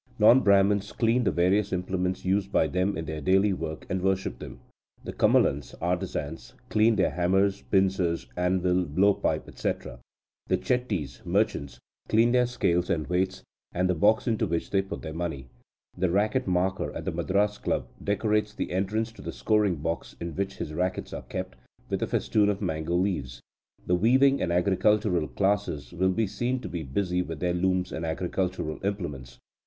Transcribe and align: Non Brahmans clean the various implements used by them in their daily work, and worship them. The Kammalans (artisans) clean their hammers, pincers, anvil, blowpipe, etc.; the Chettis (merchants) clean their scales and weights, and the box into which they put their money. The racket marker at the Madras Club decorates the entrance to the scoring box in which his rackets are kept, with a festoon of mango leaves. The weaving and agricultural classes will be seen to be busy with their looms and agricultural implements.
Non 0.17 0.39
Brahmans 0.39 0.93
clean 0.93 1.25
the 1.25 1.31
various 1.31 1.71
implements 1.71 2.25
used 2.25 2.51
by 2.51 2.65
them 2.65 2.97
in 2.97 3.05
their 3.05 3.21
daily 3.21 3.53
work, 3.53 3.85
and 3.87 4.01
worship 4.01 4.39
them. 4.39 4.59
The 5.03 5.13
Kammalans 5.13 5.75
(artisans) 5.79 6.55
clean 6.69 6.95
their 6.95 7.11
hammers, 7.11 7.61
pincers, 7.69 8.25
anvil, 8.35 8.83
blowpipe, 8.85 9.47
etc.; 9.47 9.99
the 10.47 10.57
Chettis 10.57 11.23
(merchants) 11.23 11.79
clean 12.09 12.31
their 12.31 12.47
scales 12.47 12.89
and 12.89 13.05
weights, 13.05 13.43
and 13.73 13.87
the 13.87 13.93
box 13.93 14.27
into 14.27 14.47
which 14.47 14.71
they 14.71 14.81
put 14.81 15.03
their 15.03 15.13
money. 15.13 15.49
The 15.95 16.09
racket 16.09 16.47
marker 16.47 16.91
at 16.95 17.05
the 17.05 17.11
Madras 17.11 17.59
Club 17.59 17.85
decorates 18.03 18.55
the 18.55 18.71
entrance 18.71 19.11
to 19.11 19.21
the 19.21 19.31
scoring 19.31 19.75
box 19.75 20.15
in 20.19 20.35
which 20.35 20.55
his 20.57 20.73
rackets 20.73 21.13
are 21.13 21.21
kept, 21.29 21.55
with 21.91 22.01
a 22.01 22.07
festoon 22.07 22.49
of 22.49 22.59
mango 22.59 22.95
leaves. 22.95 23.39
The 23.85 23.93
weaving 23.93 24.41
and 24.41 24.51
agricultural 24.51 25.27
classes 25.27 25.93
will 25.93 26.09
be 26.09 26.25
seen 26.25 26.59
to 26.61 26.67
be 26.67 26.81
busy 26.81 27.21
with 27.21 27.39
their 27.39 27.53
looms 27.53 27.91
and 27.91 28.03
agricultural 28.03 28.83
implements. 28.83 29.37